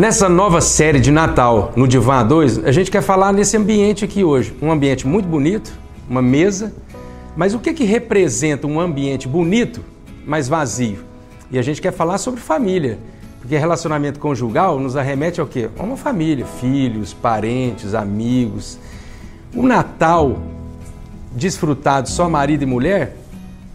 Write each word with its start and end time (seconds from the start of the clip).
Nessa 0.00 0.28
nova 0.28 0.60
série 0.60 1.00
de 1.00 1.10
Natal 1.10 1.72
no 1.76 1.88
Divã 1.88 2.24
2, 2.24 2.64
a 2.64 2.72
gente 2.72 2.90
quer 2.90 3.02
falar 3.02 3.32
nesse 3.32 3.56
ambiente 3.56 4.04
aqui 4.04 4.22
hoje. 4.22 4.54
Um 4.60 4.70
ambiente 4.70 5.06
muito 5.06 5.28
bonito, 5.28 5.72
uma 6.08 6.20
mesa. 6.20 6.74
Mas 7.34 7.54
o 7.54 7.58
que, 7.58 7.72
que 7.72 7.84
representa 7.84 8.66
um 8.66 8.78
ambiente 8.80 9.26
bonito, 9.26 9.82
mas 10.26 10.48
vazio? 10.48 11.04
E 11.50 11.58
a 11.58 11.62
gente 11.62 11.80
quer 11.80 11.92
falar 11.92 12.18
sobre 12.18 12.40
família. 12.40 12.98
Porque 13.40 13.56
relacionamento 13.56 14.20
conjugal 14.20 14.78
nos 14.78 14.96
arremete 14.96 15.40
ao 15.40 15.46
quê? 15.46 15.70
A 15.78 15.82
uma 15.82 15.96
família, 15.96 16.44
filhos, 16.44 17.14
parentes, 17.14 17.94
amigos. 17.94 18.78
O 19.54 19.62
Natal 19.62 20.38
desfrutado 21.32 22.08
só 22.08 22.28
marido 22.28 22.62
e 22.62 22.66
mulher, 22.66 23.16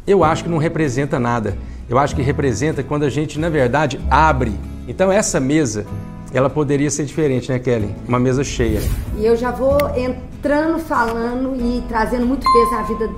eu 0.06 0.24
acho 0.24 0.44
que 0.44 0.50
não 0.50 0.58
representa 0.58 1.20
nada. 1.20 1.58
Eu 1.90 1.98
acho 1.98 2.16
que 2.16 2.22
representa 2.22 2.84
quando 2.84 3.04
a 3.04 3.10
gente, 3.10 3.40
na 3.40 3.50
verdade, 3.50 4.00
abre. 4.10 4.54
Então 4.88 5.12
essa 5.12 5.40
mesa, 5.40 5.86
ela 6.34 6.50
poderia 6.50 6.90
ser 6.90 7.06
diferente, 7.06 7.52
né, 7.52 7.60
Kelly? 7.60 7.94
Uma 8.08 8.20
mesa 8.20 8.44
cheia. 8.44 8.82
E 9.18 9.26
eu 9.26 9.36
já 9.36 9.52
vou 9.52 9.78
entrando, 9.96 10.80
falando 10.80 11.56
e 11.56 11.84
trazendo 11.88 12.26
muito 12.26 12.46
peso 12.52 12.76
à 12.76 12.82
vida 12.84 13.10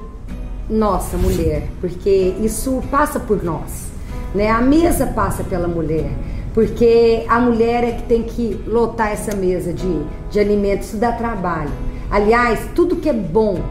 nossa, 0.69 1.15
mulher, 1.17 1.69
porque 1.79 2.35
isso 2.41 2.83
passa 2.91 3.19
por 3.19 3.41
nós, 3.41 3.87
né? 4.35 4.49
A 4.49 4.61
mesa 4.61 5.07
passa 5.07 5.41
pela 5.41 5.65
mulher, 5.65 6.11
porque 6.53 7.23
a 7.29 7.39
mulher 7.39 7.85
é 7.85 7.91
que 7.91 8.03
tem 8.03 8.23
que 8.23 8.61
lotar 8.67 9.13
essa 9.13 9.33
mesa 9.33 9.71
de, 9.71 10.01
de 10.29 10.39
alimentos, 10.39 10.87
isso 10.87 10.97
dá 10.97 11.13
trabalho. 11.13 11.71
Aliás, 12.09 12.59
tudo 12.73 12.95
que 12.95 13.09
é 13.09 13.13
bom, 13.13 13.61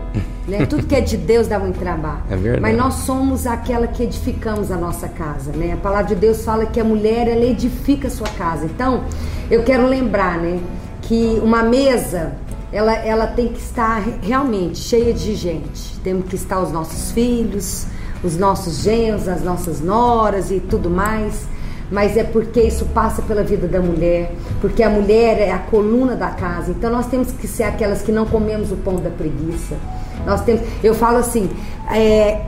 né? 0.46 0.64
Tudo 0.66 0.86
que 0.86 0.94
é 0.94 1.00
de 1.00 1.16
Deus 1.16 1.48
dá 1.48 1.58
muito 1.58 1.78
trabalho. 1.78 2.22
É 2.30 2.36
verdade. 2.36 2.60
Mas 2.62 2.76
nós 2.76 2.94
somos 2.94 3.46
aquela 3.46 3.86
que 3.86 4.02
edificamos 4.02 4.70
a 4.70 4.76
nossa 4.76 5.08
casa, 5.08 5.52
né? 5.52 5.72
A 5.72 5.76
palavra 5.76 6.06
de 6.06 6.14
Deus 6.14 6.44
fala 6.44 6.66
que 6.66 6.78
a 6.78 6.84
mulher 6.84 7.26
ela 7.26 7.44
edifica 7.44 8.08
a 8.08 8.10
sua 8.10 8.28
casa. 8.28 8.66
Então, 8.66 9.04
eu 9.50 9.64
quero 9.64 9.86
lembrar, 9.86 10.38
né, 10.38 10.60
que 11.02 11.40
uma 11.42 11.62
mesa 11.62 12.34
ela, 12.72 12.94
ela 12.94 13.26
tem 13.26 13.48
que 13.48 13.58
estar 13.58 14.02
realmente 14.22 14.78
cheia 14.78 15.12
de 15.12 15.34
gente. 15.34 15.98
Temos 16.04 16.26
que 16.26 16.36
estar 16.36 16.60
os 16.60 16.70
nossos 16.70 17.10
filhos, 17.10 17.86
os 18.22 18.36
nossos 18.36 18.82
genros, 18.82 19.28
as 19.28 19.42
nossas 19.42 19.80
noras 19.80 20.50
e 20.50 20.60
tudo 20.60 20.90
mais 20.90 21.46
mas 21.90 22.16
é 22.16 22.24
porque 22.24 22.60
isso 22.60 22.84
passa 22.86 23.22
pela 23.22 23.42
vida 23.42 23.68
da 23.68 23.80
mulher, 23.80 24.32
porque 24.60 24.82
a 24.82 24.90
mulher 24.90 25.38
é 25.40 25.52
a 25.52 25.58
coluna 25.58 26.16
da 26.16 26.28
casa. 26.28 26.70
Então 26.70 26.90
nós 26.90 27.06
temos 27.06 27.32
que 27.32 27.46
ser 27.46 27.64
aquelas 27.64 28.02
que 28.02 28.10
não 28.10 28.26
comemos 28.26 28.72
o 28.72 28.76
pão 28.76 28.96
da 28.96 29.10
preguiça. 29.10 29.76
Nós 30.24 30.42
temos, 30.42 30.62
eu 30.82 30.94
falo 30.94 31.18
assim, 31.18 31.48
é, 31.92 32.40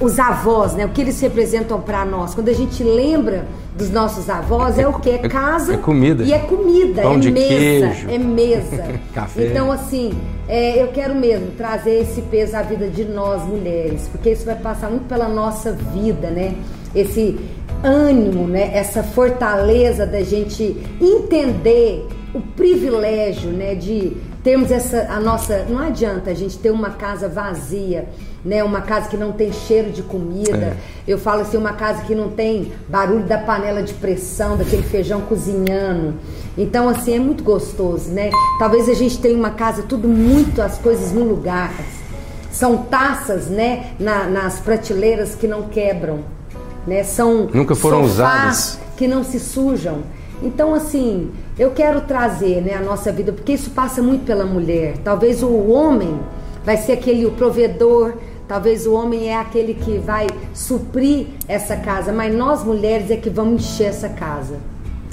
os 0.00 0.18
avós, 0.18 0.74
né? 0.74 0.86
O 0.86 0.90
que 0.90 1.00
eles 1.00 1.20
representam 1.20 1.80
para 1.80 2.04
nós? 2.04 2.34
Quando 2.34 2.48
a 2.48 2.52
gente 2.52 2.82
lembra 2.82 3.46
dos 3.76 3.90
nossos 3.90 4.30
avós, 4.30 4.78
é 4.78 4.86
o 4.86 4.92
que? 5.00 5.10
É 5.10 5.28
casa 5.28 5.74
é 5.74 5.76
comida. 5.76 6.22
e 6.22 6.32
é 6.32 6.38
comida, 6.38 7.02
Pão 7.02 7.14
é 7.14 7.18
de 7.18 7.30
mesa, 7.30 7.48
queijo. 7.48 8.10
é 8.10 8.18
mesa. 8.18 8.84
Café. 9.12 9.46
Então 9.46 9.72
assim, 9.72 10.12
é, 10.48 10.80
eu 10.80 10.88
quero 10.88 11.14
mesmo 11.14 11.48
trazer 11.56 12.02
esse 12.02 12.22
peso 12.22 12.56
à 12.56 12.62
vida 12.62 12.88
de 12.88 13.04
nós 13.04 13.42
mulheres, 13.42 14.08
porque 14.12 14.30
isso 14.30 14.44
vai 14.44 14.56
passar 14.56 14.90
muito 14.90 15.08
pela 15.08 15.28
nossa 15.28 15.72
vida, 15.72 16.30
né? 16.30 16.54
Esse 16.94 17.38
ânimo, 17.84 18.46
né? 18.48 18.70
Essa 18.74 19.02
fortaleza 19.02 20.06
da 20.06 20.22
gente 20.22 20.76
entender 21.00 22.06
o 22.34 22.40
privilégio, 22.40 23.50
né? 23.50 23.74
De 23.74 24.16
termos 24.42 24.70
essa 24.70 25.06
a 25.10 25.20
nossa, 25.20 25.64
não 25.68 25.78
adianta 25.78 26.30
a 26.30 26.34
gente 26.34 26.58
ter 26.58 26.70
uma 26.70 26.90
casa 26.90 27.28
vazia, 27.28 28.08
né? 28.44 28.64
Uma 28.64 28.80
casa 28.80 29.08
que 29.08 29.16
não 29.16 29.32
tem 29.32 29.52
cheiro 29.52 29.90
de 29.90 30.02
comida. 30.02 30.56
É. 30.56 30.76
Eu 31.06 31.18
falo 31.18 31.42
assim, 31.42 31.56
uma 31.56 31.72
casa 31.74 32.02
que 32.04 32.14
não 32.14 32.30
tem 32.30 32.72
barulho 32.88 33.24
da 33.24 33.38
panela 33.38 33.82
de 33.82 33.92
pressão, 33.94 34.56
daquele 34.56 34.82
feijão 34.82 35.20
cozinhando. 35.20 36.14
Então 36.56 36.88
assim 36.88 37.14
é 37.16 37.18
muito 37.18 37.44
gostoso, 37.44 38.10
né? 38.10 38.30
Talvez 38.58 38.88
a 38.88 38.94
gente 38.94 39.18
tenha 39.18 39.36
uma 39.36 39.50
casa 39.50 39.82
tudo 39.82 40.08
muito 40.08 40.62
as 40.62 40.78
coisas 40.78 41.12
no 41.12 41.22
lugar. 41.24 41.72
São 42.50 42.78
taças, 42.84 43.48
né? 43.48 43.92
Na- 43.98 44.24
nas 44.28 44.60
prateleiras 44.60 45.34
que 45.34 45.46
não 45.46 45.62
quebram 45.64 46.20
né? 46.86 47.02
São 47.02 47.48
Nunca 47.52 47.74
foram 47.74 48.02
usadas. 48.02 48.78
que 48.96 49.06
não 49.08 49.24
se 49.24 49.38
sujam. 49.40 50.02
Então, 50.42 50.74
assim, 50.74 51.30
eu 51.58 51.70
quero 51.70 52.02
trazer 52.02 52.60
né, 52.60 52.74
a 52.74 52.80
nossa 52.80 53.10
vida, 53.12 53.32
porque 53.32 53.52
isso 53.52 53.70
passa 53.70 54.02
muito 54.02 54.24
pela 54.24 54.44
mulher. 54.44 54.98
Talvez 55.02 55.42
o 55.42 55.50
homem 55.70 56.18
vai 56.64 56.76
ser 56.76 56.92
aquele 56.92 57.24
o 57.24 57.30
provedor, 57.32 58.14
talvez 58.48 58.86
o 58.86 58.92
homem 58.94 59.28
é 59.28 59.36
aquele 59.36 59.74
que 59.74 59.98
vai 59.98 60.26
suprir 60.52 61.26
essa 61.48 61.76
casa, 61.76 62.12
mas 62.12 62.34
nós 62.34 62.64
mulheres 62.64 63.10
é 63.10 63.16
que 63.16 63.30
vamos 63.30 63.62
encher 63.62 63.88
essa 63.88 64.08
casa. 64.08 64.56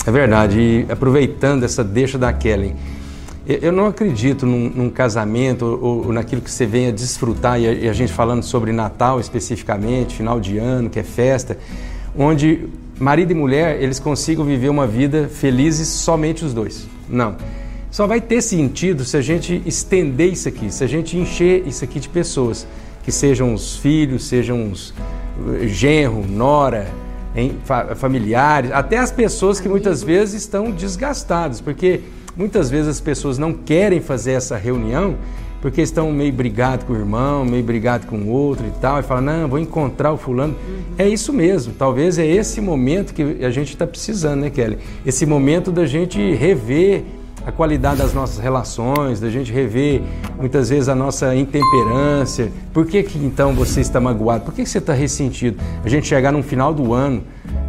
É 0.05 0.11
verdade. 0.11 0.59
E 0.59 0.85
aproveitando 0.91 1.63
essa 1.63 1.83
deixa 1.83 2.17
da 2.17 2.33
Kelly, 2.33 2.75
eu- 3.47 3.71
não 3.71 3.87
acredito 3.87 4.45
num, 4.45 4.69
num 4.69 4.89
casamento 4.89 5.65
ou, 5.65 6.05
ou 6.07 6.13
naquilo 6.13 6.41
que 6.41 6.51
você 6.51 6.65
venha 6.65 6.91
desfrutar, 6.91 7.59
e 7.59 7.67
a, 7.67 7.73
e 7.73 7.89
a 7.89 7.93
gente 7.93 8.11
falando 8.13 8.43
sobre 8.43 8.71
Natal 8.71 9.19
especificamente, 9.19 10.15
final 10.15 10.39
de 10.39 10.57
ano, 10.57 10.89
que 10.89 10.99
é 10.99 11.03
festa, 11.03 11.57
onde 12.17 12.67
marido 12.99 13.31
e 13.31 13.35
mulher 13.35 13.81
eles 13.81 13.99
consigam 13.99 14.45
viver 14.45 14.69
uma 14.69 14.85
vida 14.85 15.27
felizes 15.33 15.87
somente 15.87 16.45
os 16.45 16.53
dois. 16.53 16.87
Não. 17.09 17.35
Só 17.89 18.07
vai 18.07 18.21
ter 18.21 18.41
sentido 18.41 19.03
se 19.03 19.17
a 19.17 19.21
gente 19.21 19.61
estender 19.65 20.31
isso 20.31 20.47
aqui, 20.47 20.71
se 20.71 20.83
a 20.83 20.87
gente 20.87 21.17
encher 21.17 21.67
isso 21.67 21.83
aqui 21.83 21.99
de 21.99 22.07
pessoas, 22.07 22.65
que 23.03 23.11
sejam 23.11 23.53
os 23.53 23.75
filhos, 23.77 24.25
sejam 24.27 24.71
os 24.71 24.93
eh, 25.61 25.67
genro, 25.67 26.23
nora, 26.29 26.87
fa- 27.65 27.95
familiares, 27.95 28.71
até 28.71 28.97
as 28.97 29.11
pessoas 29.11 29.59
que 29.59 29.67
muitas 29.67 30.03
vezes 30.03 30.41
estão 30.43 30.69
desgastadas, 30.71 31.59
porque 31.59 32.01
muitas 32.35 32.69
vezes 32.69 32.87
as 32.87 33.01
pessoas 33.01 33.37
não 33.37 33.53
querem 33.53 33.99
fazer 33.99 34.31
essa 34.31 34.57
reunião 34.57 35.15
porque 35.61 35.81
estão 35.81 36.11
meio 36.11 36.33
brigado 36.33 36.85
com 36.85 36.93
o 36.93 36.95
irmão, 36.95 37.45
meio 37.45 37.63
brigado 37.63 38.07
com 38.07 38.17
o 38.17 38.29
outro 38.29 38.65
e 38.65 38.71
tal, 38.81 38.99
e 38.99 39.03
falam, 39.03 39.23
não, 39.23 39.47
vou 39.47 39.59
encontrar 39.59 40.11
o 40.11 40.17
fulano. 40.17 40.55
É 40.97 41.07
isso 41.07 41.31
mesmo, 41.31 41.73
talvez 41.77 42.17
é 42.17 42.25
esse 42.25 42.59
momento 42.59 43.13
que 43.13 43.45
a 43.45 43.51
gente 43.51 43.69
está 43.69 43.85
precisando, 43.85 44.41
né, 44.41 44.49
Kelly? 44.49 44.79
Esse 45.05 45.25
momento 45.25 45.71
da 45.71 45.85
gente 45.85 46.33
rever 46.33 47.03
a 47.45 47.51
qualidade 47.51 47.97
das 47.97 48.13
nossas 48.13 48.37
relações, 48.37 49.19
da 49.19 49.29
gente 49.29 49.51
rever 49.51 50.01
muitas 50.37 50.69
vezes 50.69 50.89
a 50.89 50.95
nossa 50.95 51.35
intemperância. 51.35 52.51
Por 52.73 52.85
que, 52.85 53.01
que 53.03 53.17
então 53.17 53.53
você 53.53 53.81
está 53.81 53.99
magoado? 53.99 54.45
Por 54.45 54.53
que, 54.53 54.63
que 54.63 54.69
você 54.69 54.77
está 54.77 54.93
ressentido? 54.93 55.57
A 55.83 55.89
gente 55.89 56.07
chegar 56.07 56.31
no 56.31 56.43
final 56.43 56.73
do 56.73 56.93
ano 56.93 57.23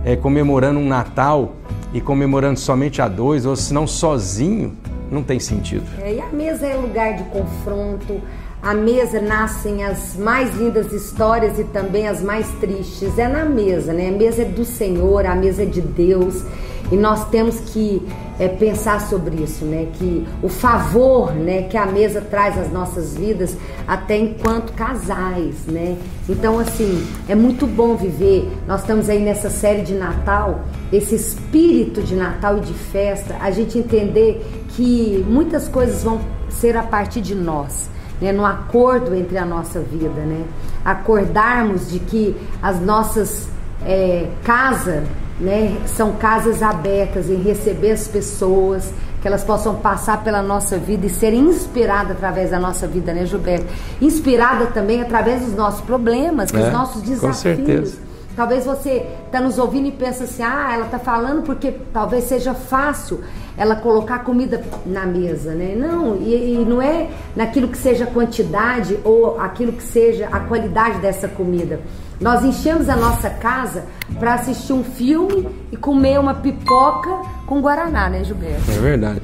é, 0.05 0.17
comemorando 0.17 0.78
um 0.78 0.87
Natal 0.87 1.55
e 1.92 2.00
comemorando 2.00 2.58
somente 2.58 3.03
a 3.03 3.08
dois, 3.08 3.44
ou 3.44 3.54
se 3.54 3.72
não 3.72 3.86
sozinho, 3.86 4.76
não 5.10 5.22
tem 5.22 5.38
sentido. 5.38 5.84
É, 6.00 6.14
e 6.14 6.20
a 6.20 6.28
mesa 6.28 6.66
é 6.66 6.75
lugar 6.75 7.16
de 7.16 7.25
confronto. 7.25 8.20
A 8.62 8.75
mesa 8.75 9.20
nascem 9.20 9.82
as 9.84 10.16
mais 10.16 10.54
lindas 10.56 10.92
histórias 10.92 11.58
e 11.58 11.64
também 11.64 12.06
as 12.06 12.22
mais 12.22 12.48
tristes. 12.60 13.19
É 13.19 13.26
na 13.26 13.44
mesa, 13.44 13.92
né? 13.92 14.08
A 14.08 14.12
mesa 14.12 14.42
é 14.42 14.44
do 14.44 14.64
Senhor, 14.64 15.26
a 15.26 15.34
mesa 15.34 15.64
é 15.64 15.66
de 15.66 15.80
Deus. 15.80 16.44
E 16.92 16.97
nós 16.97 17.25
temos 17.30 17.58
que 17.58 18.06
é, 18.38 18.48
pensar 18.48 19.00
sobre 19.00 19.42
isso, 19.42 19.64
né? 19.64 19.88
Que 19.94 20.28
o 20.42 20.48
favor, 20.50 21.32
né, 21.32 21.62
que 21.62 21.76
a 21.78 21.86
mesa 21.86 22.20
traz 22.20 22.58
às 22.58 22.70
nossas 22.70 23.16
vidas, 23.16 23.56
até 23.88 24.19
enquanto 24.19 24.75
casais, 24.75 25.64
né? 25.66 25.97
Então, 26.28 26.58
assim, 26.58 27.03
é 27.30 27.34
muito 27.34 27.66
bom 27.66 27.97
viver. 27.97 28.47
Nós 28.69 28.82
estamos 28.82 29.08
aí 29.08 29.20
nessa 29.20 29.48
série 29.48 29.80
de 29.80 29.94
Natal, 29.94 30.60
esse 30.92 31.14
espírito 31.14 32.03
de 32.03 32.14
Natal 32.14 32.58
e 32.58 32.60
de 32.60 32.75
festa, 32.75 33.38
a 33.41 33.50
gente 33.50 33.78
entender 33.78 34.44
que 34.76 35.24
muitas 35.26 35.69
coisas 35.69 36.04
vão 36.04 36.20
ser 36.50 36.76
a 36.76 36.82
partir 36.82 37.22
de 37.22 37.34
nós. 37.34 37.91
Né, 38.20 38.30
no 38.30 38.44
acordo 38.44 39.15
entre 39.16 39.36
a 39.36 39.45
nossa 39.47 39.80
vida, 39.80 40.21
né? 40.21 40.45
Acordarmos 40.84 41.91
de 41.91 41.98
que 41.98 42.36
as 42.62 42.80
nossas 42.80 43.48
é, 43.84 44.28
casas, 44.45 45.03
né, 45.42 45.77
são 45.86 46.12
casas 46.12 46.62
abertas 46.62 47.28
em 47.28 47.36
receber 47.42 47.91
as 47.91 48.06
pessoas, 48.06 48.92
que 49.21 49.27
elas 49.28 49.44
possam 49.44 49.74
passar 49.77 50.22
pela 50.24 50.41
nossa 50.42 50.78
vida 50.78 51.06
e 51.06 51.10
serem 51.10 51.41
inspiradas 51.41 52.12
através 52.12 52.50
da 52.50 52.59
nossa 52.59 52.86
vida, 52.86 53.12
né, 53.12 53.27
Gilberto? 53.27 53.66
Inspirada 54.00 54.66
também 54.66 55.00
através 55.03 55.42
dos 55.44 55.54
nossos 55.54 55.80
problemas, 55.83 56.50
dos 56.50 56.60
É, 56.65 56.71
nossos 56.71 57.03
com 57.03 57.09
desafios. 57.09 57.36
certeza. 57.36 57.97
Talvez 58.34 58.65
você 58.65 59.07
está 59.27 59.41
nos 59.41 59.59
ouvindo 59.59 59.89
e 59.89 59.93
pensa 59.93 60.25
assim, 60.25 60.43
ah, 60.43 60.71
ela 60.73 60.87
está 60.87 60.99
falando 60.99 61.43
porque 61.43 61.73
talvez 61.93 62.25
seja 62.25 62.55
fácil 62.55 63.23
ela 63.57 63.77
colocar 63.77 64.21
comida 64.21 64.65
na 64.87 65.05
mesa, 65.05 65.55
né? 65.55 65.75
Não, 65.77 66.17
e, 66.17 66.55
e 66.55 66.65
não 66.65 66.81
é 66.81 67.09
naquilo 67.37 67.69
que 67.69 67.77
seja 67.77 68.05
a 68.05 68.07
quantidade 68.07 68.99
ou 69.05 69.39
aquilo 69.39 69.73
que 69.73 69.83
seja 69.83 70.29
a 70.33 70.41
qualidade 70.41 70.99
dessa 70.99 71.29
comida. 71.29 71.81
Nós 72.21 72.45
enchemos 72.45 72.89
a 72.89 72.97
nossa 72.97 73.29
casa 73.29 73.84
para 74.19 74.34
assistir 74.34 74.73
um 74.73 74.84
filme 74.84 75.49
e 75.71 75.77
comer 75.77 76.19
uma 76.19 76.34
pipoca 76.34 77.11
com 77.47 77.61
guaraná, 77.61 78.09
né, 78.09 78.25
Gilberto? 78.25 78.71
É 78.71 78.79
verdade. 78.79 79.23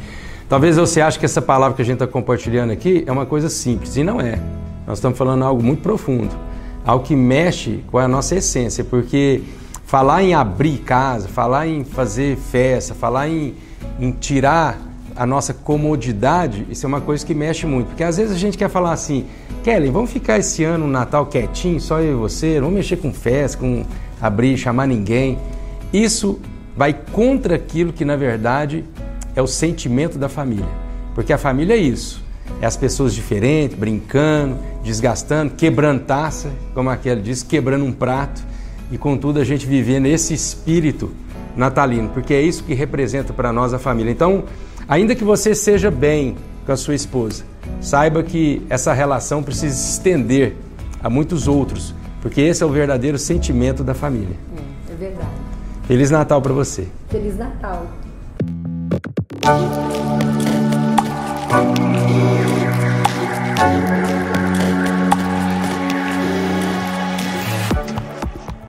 Talvez 0.49 0.77
você 0.77 1.01
ache 1.01 1.19
que 1.19 1.25
essa 1.25 1.41
palavra 1.41 1.77
que 1.77 1.83
a 1.83 1.85
gente 1.85 1.95
está 1.95 2.07
compartilhando 2.07 2.73
aqui 2.73 3.05
é 3.07 3.13
uma 3.13 3.25
coisa 3.25 3.49
simples, 3.49 3.97
e 3.97 4.03
não 4.03 4.21
é. 4.21 4.39
Nós 4.87 4.99
estamos 4.99 5.17
falando 5.17 5.45
algo 5.45 5.63
muito 5.63 5.83
profundo, 5.83 6.35
algo 6.89 7.05
que 7.05 7.15
mexe 7.15 7.85
com 7.89 7.99
a 7.99 8.09
nossa 8.09 8.35
essência, 8.35 8.83
porque 8.83 9.43
falar 9.85 10.23
em 10.23 10.33
abrir 10.33 10.79
casa, 10.79 11.29
falar 11.29 11.67
em 11.67 11.85
fazer 11.85 12.39
festa, 12.39 12.95
falar 12.95 13.29
em, 13.29 13.55
em 14.01 14.11
tirar 14.11 14.81
a 15.15 15.27
nossa 15.27 15.53
comodidade, 15.53 16.67
isso 16.71 16.87
é 16.87 16.89
uma 16.89 17.03
coisa 17.03 17.27
que 17.27 17.35
mexe 17.35 17.67
muito. 17.67 17.89
Porque 17.89 18.03
às 18.03 18.17
vezes 18.17 18.35
a 18.35 18.39
gente 18.39 18.57
quer 18.57 18.71
falar 18.71 18.93
assim, 18.93 19.27
Kelly, 19.63 19.91
vamos 19.91 20.11
ficar 20.11 20.39
esse 20.39 20.65
ano 20.65 20.87
no 20.87 20.91
Natal 20.91 21.27
quietinho, 21.27 21.79
só 21.79 22.01
eu 22.01 22.13
e 22.13 22.15
você, 22.15 22.55
não 22.55 22.69
vamos 22.69 22.77
mexer 22.77 22.97
com 22.97 23.13
festa, 23.13 23.59
com 23.59 23.85
abrir, 24.19 24.57
chamar 24.57 24.87
ninguém. 24.87 25.39
Isso 25.93 26.41
vai 26.75 26.95
contra 26.95 27.57
aquilo 27.57 27.93
que 27.93 28.05
na 28.05 28.17
verdade 28.17 28.83
é 29.37 29.43
o 29.43 29.47
sentimento 29.47 30.17
da 30.17 30.31
família. 30.31 30.65
Porque 31.15 31.35
a 31.35 31.39
família 31.39 31.75
é 31.75 31.79
isso. 31.79 32.27
É 32.61 32.67
as 32.67 32.77
pessoas 32.77 33.15
diferentes, 33.15 33.79
brincando, 33.79 34.59
desgastando, 34.83 35.55
quebrando 35.55 36.03
taça, 36.03 36.51
como 36.75 36.91
aquele 36.91 37.21
diz, 37.21 37.43
quebrando 37.43 37.85
um 37.85 37.93
prato. 37.93 38.43
E 38.91 38.97
contudo 38.99 39.39
a 39.39 39.45
gente 39.45 39.67
viver 39.67 40.01
nesse 40.01 40.33
espírito 40.33 41.11
natalino, 41.57 42.09
porque 42.09 42.33
é 42.33 42.41
isso 42.41 42.65
que 42.65 42.73
representa 42.73 43.33
para 43.33 43.53
nós 43.53 43.75
a 43.75 43.79
família. 43.79 44.11
Então, 44.11 44.45
ainda 44.89 45.15
que 45.15 45.25
você 45.25 45.55
seja 45.55 45.91
bem 45.91 46.37
com 46.65 46.73
a 46.73 46.77
sua 46.77 46.95
esposa, 46.95 47.45
saiba 47.81 48.23
que 48.23 48.63
essa 48.71 48.93
relação 48.93 49.43
precisa 49.43 49.75
se 49.75 49.93
estender 49.93 50.57
a 51.03 51.11
muitos 51.11 51.47
outros, 51.47 51.95
porque 52.23 52.41
esse 52.41 52.63
é 52.63 52.67
o 52.67 52.71
verdadeiro 52.71 53.19
sentimento 53.19 53.85
da 53.85 53.95
família. 53.95 54.37
É, 54.89 54.93
é 54.93 54.97
verdade. 54.97 55.29
Feliz 55.87 56.11
Natal 56.11 56.41
para 56.43 56.53
você. 56.53 56.87
Feliz 57.09 57.37
Natal. 57.37 57.87
Thank 62.19 62.49
you. 62.53 62.58